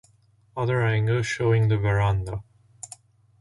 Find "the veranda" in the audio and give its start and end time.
1.67-2.43